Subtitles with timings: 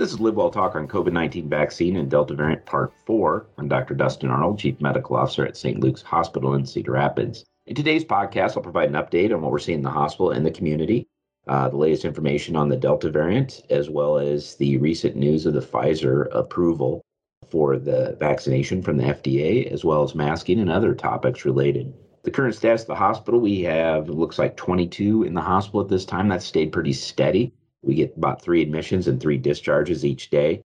[0.00, 3.44] This is Live Well Talk on COVID 19 vaccine and Delta variant part four.
[3.58, 3.92] I'm Dr.
[3.92, 5.78] Dustin Arnold, Chief Medical Officer at St.
[5.78, 7.44] Luke's Hospital in Cedar Rapids.
[7.66, 10.46] In today's podcast, I'll provide an update on what we're seeing in the hospital and
[10.46, 11.06] the community,
[11.48, 15.52] uh, the latest information on the Delta variant, as well as the recent news of
[15.52, 17.02] the Pfizer approval
[17.50, 21.92] for the vaccination from the FDA, as well as masking and other topics related.
[22.22, 25.88] The current status of the hospital, we have, looks like 22 in the hospital at
[25.88, 26.28] this time.
[26.28, 27.52] That's stayed pretty steady.
[27.82, 30.62] We get about three admissions and three discharges each day.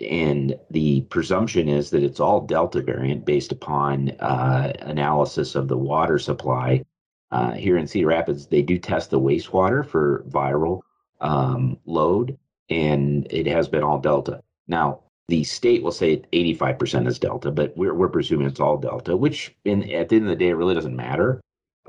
[0.00, 5.76] And the presumption is that it's all Delta variant based upon uh, analysis of the
[5.76, 6.84] water supply.
[7.30, 10.80] Uh, here in Cedar Rapids, they do test the wastewater for viral
[11.20, 12.38] um, load,
[12.70, 14.40] and it has been all Delta.
[14.68, 19.16] Now, the state will say 85% is Delta, but we're, we're presuming it's all Delta,
[19.16, 21.40] which in, at the end of the day, it really doesn't matter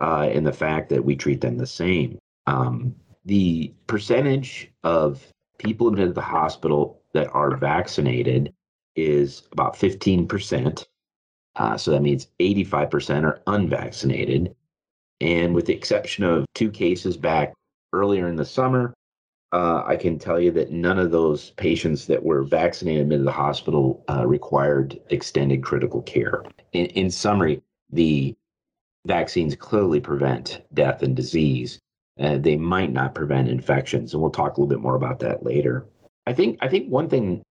[0.02, 2.18] uh, in the fact that we treat them the same.
[2.48, 2.96] Um,
[3.30, 5.24] the percentage of
[5.60, 8.52] people admitted to the hospital that are vaccinated
[8.96, 10.88] is about 15%.
[11.56, 14.56] Uh, so that means 85% are unvaccinated.
[15.22, 17.54] And with the exception of two cases back
[17.94, 18.96] earlier in the summer,
[19.52, 23.26] uh, I can tell you that none of those patients that were vaccinated admitted to
[23.26, 26.44] the hospital uh, required extended critical care.
[26.74, 28.36] In, in summary, the
[29.06, 31.80] vaccines clearly prevent death and disease,
[32.20, 35.44] uh, they might not prevent infections, and we'll talk a little bit more about that
[35.44, 35.86] later.
[36.28, 37.42] I think I think one thing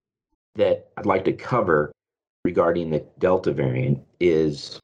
[0.57, 1.91] that I'd like to cover
[2.45, 4.79] regarding the Delta variant is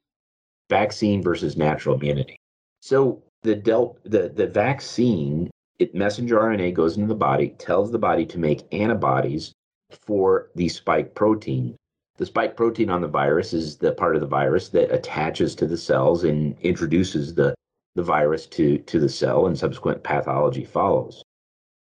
[0.70, 2.36] vaccine versus natural immunity.
[2.80, 7.98] So the Delta the, the vaccine, it messenger RNA goes into the body, tells the
[7.98, 9.52] body to make antibodies
[10.06, 11.76] for the spike protein.
[12.16, 15.66] The spike protein on the virus is the part of the virus that attaches to
[15.66, 17.54] the cells and introduces the
[17.94, 21.22] the virus to, to the cell and subsequent pathology follows.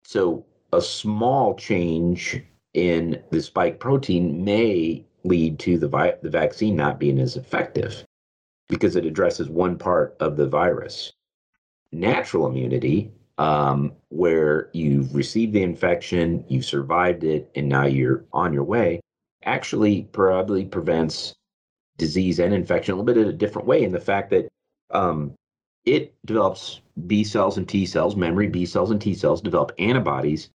[0.04, 2.42] So, a small change
[2.74, 8.04] in the spike protein may lead to the, vi- the vaccine not being as effective
[8.68, 11.12] because it addresses one part of the virus.
[11.92, 18.52] Natural immunity, um, where you've received the infection, you've survived it, and now you're on
[18.52, 19.00] your way,
[19.44, 21.34] actually probably prevents
[21.98, 24.48] disease and infection a little bit in a different way in the fact that
[24.90, 25.34] um,
[25.84, 30.50] it develops B cells and T cells, memory B cells and T cells develop antibodies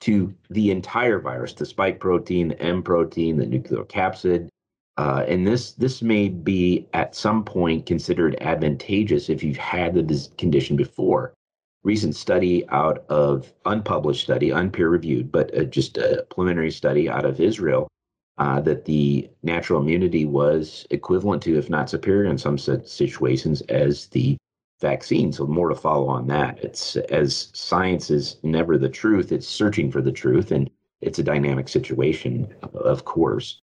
[0.00, 4.48] to the entire virus, the spike protein, the M protein, the nucleocapsid.
[4.96, 10.28] Uh, and this this may be at some point considered advantageous if you've had the
[10.36, 11.34] condition before.
[11.82, 17.24] Recent study out of unpublished study, unpeer reviewed, but uh, just a preliminary study out
[17.24, 17.88] of Israel
[18.36, 24.06] uh, that the natural immunity was equivalent to, if not superior in some situations, as
[24.08, 24.36] the
[24.80, 25.32] vaccine.
[25.32, 26.58] So more to follow on that.
[26.62, 30.70] It's as science is never the truth, it's searching for the truth, and
[31.00, 33.60] it's a dynamic situation, of course.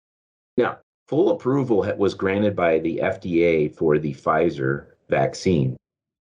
[0.57, 5.77] Now, full approval was granted by the FDA for the Pfizer vaccine.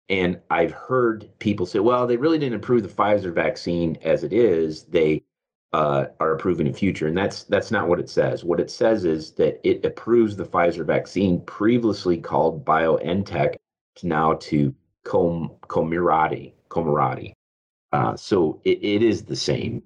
[0.09, 4.33] And I've heard people say, well, they really didn't approve the Pfizer vaccine as it
[4.33, 4.85] is.
[4.85, 5.23] They
[5.73, 8.45] uh, are approving the future, and that's that's not what it says.
[8.45, 13.57] What it says is that it approves the Pfizer vaccine, previously called BioNTech,
[14.03, 14.75] now to
[15.05, 16.55] Com- Comirnaty.
[16.69, 17.33] Comirnaty.
[17.93, 19.83] Uh, so it, it is the same.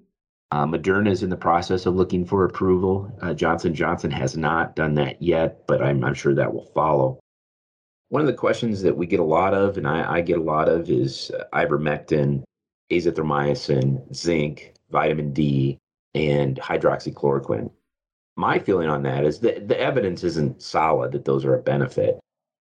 [0.51, 3.11] Uh, Moderna is in the process of looking for approval.
[3.21, 7.19] Uh, Johnson Johnson has not done that yet, but I'm, I'm sure that will follow.
[8.07, 10.43] One of the questions that we get a lot of, and I, I get a
[10.43, 12.43] lot of, is uh, ivermectin,
[12.91, 15.77] azithromycin, zinc, vitamin D,
[16.15, 17.69] and hydroxychloroquine.
[18.35, 22.19] My feeling on that is that the evidence isn't solid that those are a benefit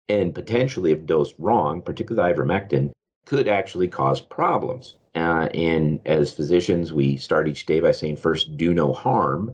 [0.09, 2.91] and potentially, if dosed wrong, particularly ivermectin,
[3.25, 4.95] could actually cause problems.
[5.15, 9.51] Uh, and as physicians, we start each day by saying, first, do no harm.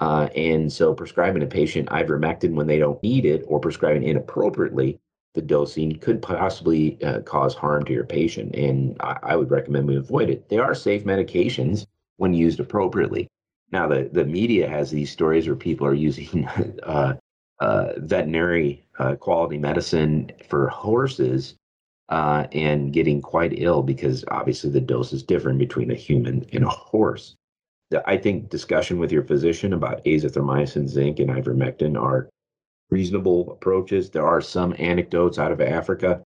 [0.00, 4.98] Uh, and so, prescribing a patient ivermectin when they don't need it or prescribing inappropriately
[5.34, 8.54] the dosing could possibly uh, cause harm to your patient.
[8.54, 10.48] And I, I, would recommend we avoid it.
[10.48, 11.86] They are safe medications
[12.16, 13.28] when used appropriately.
[13.72, 16.46] Now, the, the media has these stories where people are using
[16.84, 17.14] uh,
[17.60, 21.54] uh, veterinary uh, quality medicine for horses
[22.08, 26.64] uh, and getting quite ill because obviously the dose is different between a human and
[26.64, 27.34] a horse.
[28.06, 32.28] I think discussion with your physician about azithromycin, zinc, and ivermectin are
[32.90, 34.10] reasonable approaches.
[34.10, 36.22] There are some anecdotes out of Africa,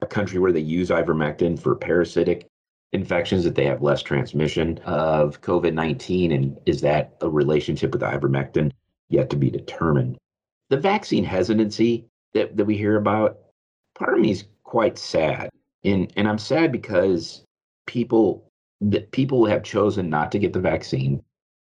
[0.00, 2.46] a country where they use ivermectin for parasitic
[2.92, 6.32] infections that they have less transmission of COVID 19.
[6.32, 8.70] And is that a relationship with ivermectin?
[9.08, 10.16] Yet to be determined
[10.70, 13.38] the vaccine hesitancy that, that we hear about,
[13.94, 15.50] part of me is quite sad.
[15.84, 17.44] And and I'm sad because
[17.86, 18.48] people
[18.80, 21.22] that people have chosen not to get the vaccine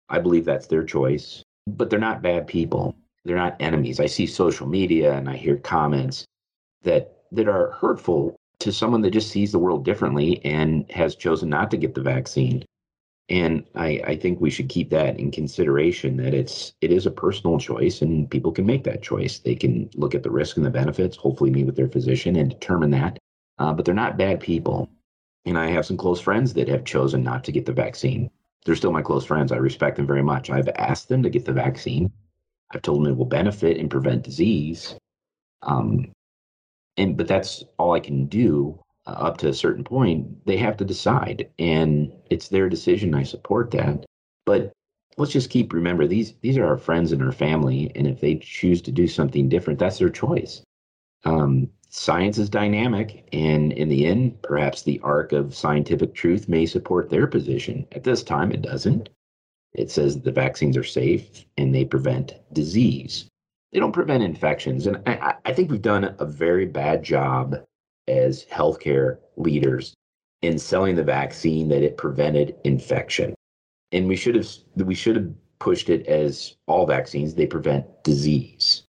[0.09, 2.95] I believe that's their choice, but they're not bad people.
[3.25, 3.99] They're not enemies.
[3.99, 6.25] I see social media and I hear comments
[6.83, 11.49] that that are hurtful to someone that just sees the world differently and has chosen
[11.49, 12.63] not to get the vaccine.
[13.29, 17.11] And I, I think we should keep that in consideration that it's it is a
[17.11, 19.39] personal choice and people can make that choice.
[19.39, 22.49] They can look at the risk and the benefits, hopefully meet with their physician and
[22.49, 23.17] determine that.
[23.59, 24.89] Uh, but they're not bad people.
[25.45, 28.29] And I have some close friends that have chosen not to get the vaccine.
[28.65, 29.51] They're still my close friends.
[29.51, 30.49] I respect them very much.
[30.49, 32.11] I've asked them to get the vaccine.
[32.73, 34.95] I've told them it will benefit and prevent disease.
[35.61, 36.11] Um,
[36.97, 40.45] and but that's all I can do uh, up to a certain point.
[40.45, 43.13] They have to decide, and it's their decision.
[43.13, 44.05] I support that,
[44.45, 44.71] but
[45.17, 48.35] let's just keep remember these these are our friends and our family, and if they
[48.35, 50.61] choose to do something different, that's their choice.
[51.25, 56.65] Um, science is dynamic, and in the end, perhaps the arc of scientific truth may
[56.65, 57.85] support their position.
[57.91, 59.09] At this time, it doesn't.
[59.73, 63.25] It says the vaccines are safe and they prevent disease.
[63.71, 64.85] They don't prevent infections.
[64.85, 67.55] And I, I think we've done a very bad job
[68.07, 69.93] as healthcare leaders
[70.41, 73.33] in selling the vaccine that it prevented infection.
[73.91, 78.83] And we should have we should have pushed it as all vaccines they prevent disease.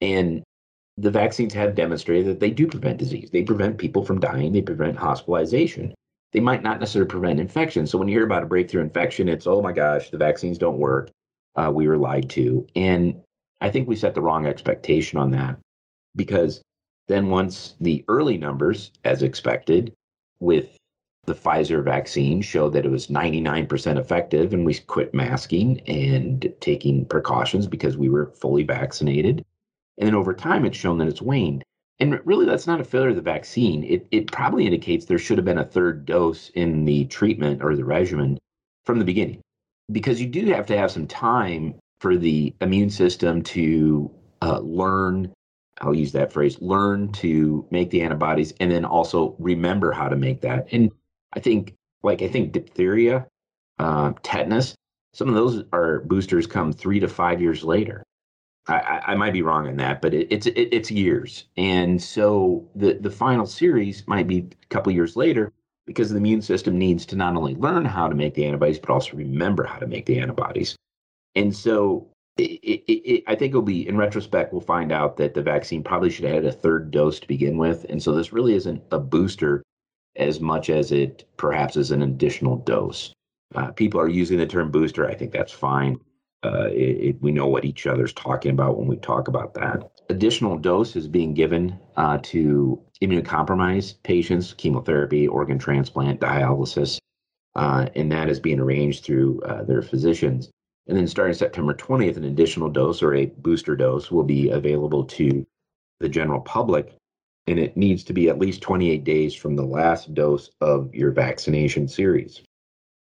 [0.00, 0.42] And
[0.96, 3.30] the vaccines have demonstrated that they do prevent disease.
[3.30, 5.94] They prevent people from dying, they prevent hospitalization.
[6.32, 7.86] They might not necessarily prevent infection.
[7.86, 10.78] So when you hear about a breakthrough infection, it's, oh my gosh, the vaccines don't
[10.78, 11.10] work.
[11.56, 12.66] Uh, we were lied to.
[12.76, 13.22] And
[13.60, 15.58] I think we set the wrong expectation on that
[16.16, 16.60] because
[17.08, 19.92] then once the early numbers, as expected,
[20.40, 20.76] with
[21.26, 27.04] the Pfizer vaccine showed that it was 99% effective, and we quit masking and taking
[27.04, 29.44] precautions because we were fully vaccinated.
[29.98, 31.64] And then over time, it's shown that it's waned.
[32.00, 33.82] And really, that's not a failure of the vaccine.
[33.84, 37.74] It, it probably indicates there should have been a third dose in the treatment or
[37.74, 38.38] the regimen
[38.86, 39.40] from the beginning,
[39.90, 44.10] because you do have to have some time for the immune system to
[44.42, 45.32] uh, learn.
[45.80, 50.16] I'll use that phrase learn to make the antibodies and then also remember how to
[50.16, 50.66] make that.
[50.72, 50.90] And
[51.32, 53.26] I think, like, I think diphtheria,
[53.78, 54.74] uh, tetanus,
[55.12, 58.02] some of those are boosters come three to five years later.
[58.68, 62.68] I, I, might be wrong on that, but it, it's it, it's years, and so
[62.74, 65.54] the the final series might be a couple years later
[65.86, 68.90] because the immune system needs to not only learn how to make the antibodies but
[68.90, 70.76] also remember how to make the antibodies,
[71.34, 72.06] and so
[72.38, 76.24] it, I think it'll be in retrospect we'll find out that the vaccine probably should
[76.24, 79.62] have had a third dose to begin with, and so this really isn't a booster
[80.16, 83.12] as much as it perhaps is an additional dose.
[83.54, 85.08] Uh, people are using the term booster.
[85.08, 85.98] I think that's fine
[86.44, 89.90] uh, it, it, we know what each other's talking about when we talk about that.
[90.08, 96.98] Additional dose is being given uh, to immunocompromised patients, chemotherapy, organ transplant, dialysis,
[97.56, 100.50] uh, and that is being arranged through uh, their physicians.
[100.88, 105.04] And then starting September 20th, an additional dose or a booster dose will be available
[105.04, 105.46] to
[106.00, 106.96] the general public.
[107.46, 111.10] And it needs to be at least 28 days from the last dose of your
[111.10, 112.42] vaccination series,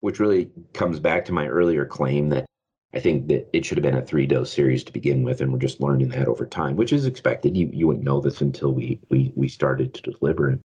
[0.00, 2.46] which really comes back to my earlier claim that
[2.94, 5.52] I think that it should have been a three dose series to begin with, and
[5.52, 7.56] we're just learning that over time, which is expected.
[7.56, 10.61] You you wouldn't know this until we we we started to deliver it.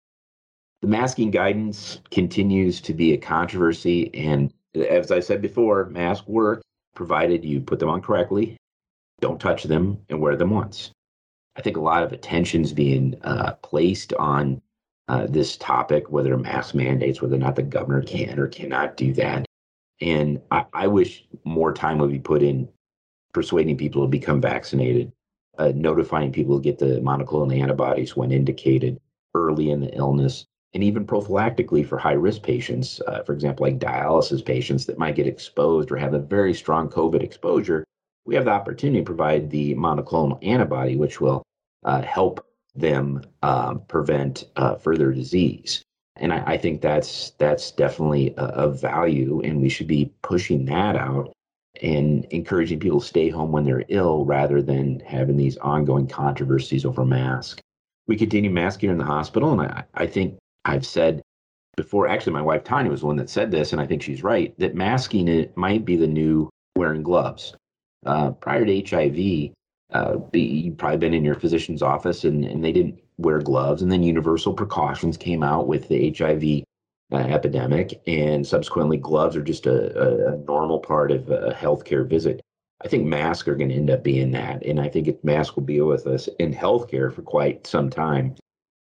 [0.82, 6.62] The masking guidance continues to be a controversy, and as I said before, masks work
[6.94, 8.56] provided you put them on correctly,
[9.20, 10.90] don't touch them, and wear them once.
[11.56, 14.62] I think a lot of attention is being uh, placed on
[15.08, 19.12] uh, this topic, whether mask mandates, whether or not the governor can or cannot do
[19.14, 19.44] that.
[20.00, 22.68] And I, I wish more time would be put in
[23.32, 25.12] persuading people to become vaccinated,
[25.58, 29.00] uh, notifying people to get the monoclonal antibodies when indicated
[29.34, 33.78] early in the illness, and even prophylactically for high risk patients, uh, for example, like
[33.78, 37.84] dialysis patients that might get exposed or have a very strong COVID exposure.
[38.24, 41.42] We have the opportunity to provide the monoclonal antibody, which will
[41.84, 45.82] uh, help them um, prevent uh, further disease
[46.20, 50.66] and I, I, think that's that's definitely a, of value, and we should be pushing
[50.66, 51.32] that out
[51.82, 56.84] and encouraging people to stay home when they're ill rather than having these ongoing controversies
[56.84, 57.62] over masks.
[58.06, 61.22] We continue masking in the hospital, and I, I think I've said
[61.76, 62.08] before.
[62.08, 64.56] Actually, my wife Tanya was the one that said this, and I think she's right
[64.58, 67.54] that masking it might be the new wearing gloves.
[68.06, 69.52] Uh, prior to HIV,
[69.92, 73.82] uh, you've probably been in your physician's office and, and they didn't wear gloves.
[73.82, 76.64] And then universal precautions came out with the HIV
[77.12, 82.40] uh, epidemic, and subsequently, gloves are just a, a, normal part of a healthcare visit.
[82.84, 85.64] I think masks are going to end up being that, and I think masks will
[85.64, 88.36] be with us in healthcare for quite some time,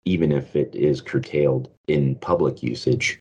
[0.08, 3.20] even if it is curtailed in public usage.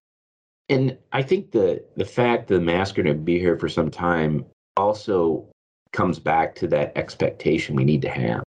[0.69, 3.91] And I think the the fact the masks are going to be here for some
[3.91, 4.45] time
[4.77, 5.49] also
[5.93, 8.43] comes back to that expectation we need to have.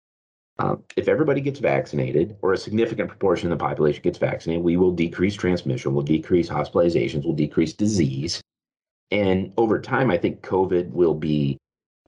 [0.60, 4.76] Um, if everybody gets vaccinated, or a significant proportion of the population gets vaccinated, we
[4.76, 8.42] will decrease transmission, we'll decrease hospitalizations, we'll decrease disease.
[9.10, 11.58] And over time, I think COVID will be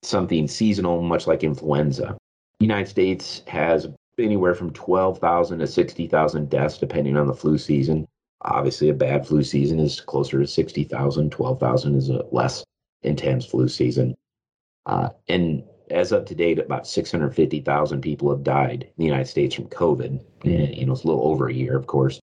[0.04, 2.18] something seasonal, much like influenza.
[2.60, 8.08] The United States has anywhere from 12,000 to 60,000 deaths, depending on the flu season.
[8.44, 11.32] Obviously, a bad flu season is closer to 60,000.
[11.32, 12.64] 12,000 is a less
[13.04, 14.16] intense flu season.
[14.86, 19.56] Uh, and as of to date, about 650,000 people have died in the United States
[19.56, 20.24] from COVID.
[20.44, 22.20] And, you know, it's a little over a year, of course.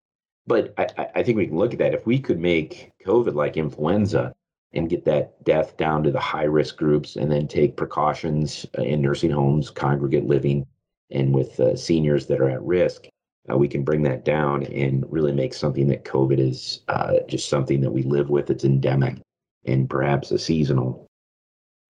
[0.47, 1.95] But I, I think we can look at that.
[1.95, 4.35] If we could make COVID like influenza
[4.73, 9.03] and get that death down to the high risk groups and then take precautions in
[9.03, 10.67] nursing homes, congregate living,
[11.11, 13.07] and with uh, seniors that are at risk,
[13.51, 17.49] uh, we can bring that down and really make something that COVID is uh, just
[17.49, 18.51] something that we live with.
[18.51, 19.19] It's endemic
[19.65, 21.07] and perhaps a seasonal.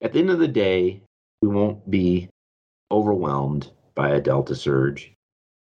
[0.01, 1.03] At the end of the day,
[1.43, 2.29] we won't be
[2.91, 5.13] overwhelmed by a Delta surge,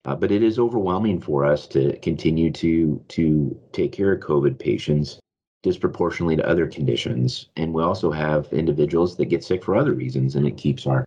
[0.04, 4.58] uh, but it is overwhelming for us to continue to to take care of COVID
[4.58, 5.18] patients
[5.62, 10.36] disproportionately to other conditions, and we also have individuals that get sick for other reasons,
[10.36, 11.04] and it keeps our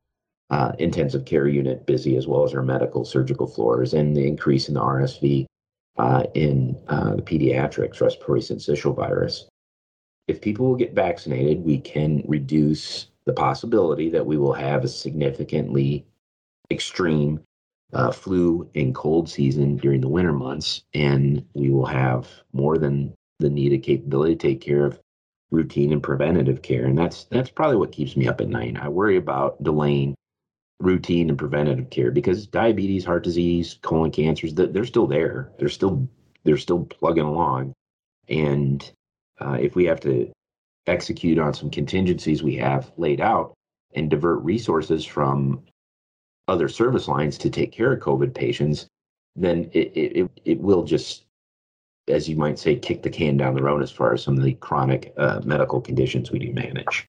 [0.54, 4.68] uh, intensive care unit busy as well as our medical surgical floors, and the increase
[4.68, 5.46] in the RSV
[5.98, 9.48] uh, in uh, the pediatrics respiratory syncytial virus.
[10.28, 14.88] If people will get vaccinated, we can reduce the possibility that we will have a
[14.88, 16.06] significantly
[16.70, 17.40] extreme
[17.94, 23.12] uh, flu and cold season during the winter months, and we will have more than
[23.40, 25.00] the needed capability to take care of
[25.50, 26.86] routine and preventative care.
[26.86, 28.78] And that's that's probably what keeps me up at night.
[28.80, 30.14] I worry about delaying
[30.84, 35.52] routine and preventative care because diabetes, heart disease, colon cancers, they're still there.
[35.58, 36.08] They're still
[36.44, 37.74] they're still plugging along.
[38.28, 38.92] And
[39.40, 40.32] uh, if we have to
[40.88, 43.54] execute on some contingencies we have laid out
[43.96, 45.64] and divert resources from
[46.48, 48.88] other service lines to take care of COVID patients,
[49.36, 51.24] then it, it, it will just,
[52.10, 54.44] as you might say, kick the can down the road as far as some of
[54.44, 57.06] the chronic uh, medical conditions we do manage.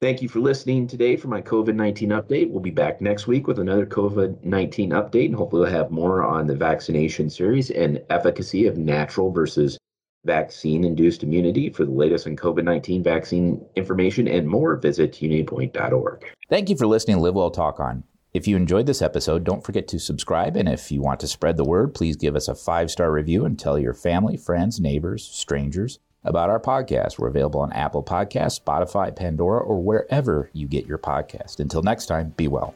[0.00, 2.50] Thank you for listening today for my COVID 19 update.
[2.50, 6.22] We'll be back next week with another COVID 19 update, and hopefully, we'll have more
[6.22, 9.78] on the vaccination series and efficacy of natural versus
[10.24, 11.70] vaccine induced immunity.
[11.70, 16.24] For the latest on COVID 19 vaccine information and more, visit unitypoint.org.
[16.50, 18.02] Thank you for listening to Live Well Talk On.
[18.32, 20.56] If you enjoyed this episode, don't forget to subscribe.
[20.56, 23.44] And if you want to spread the word, please give us a five star review
[23.44, 27.18] and tell your family, friends, neighbors, strangers about our podcast.
[27.18, 31.60] We're available on Apple Podcasts, Spotify, Pandora, or wherever you get your podcast.
[31.60, 32.74] Until next time, be well.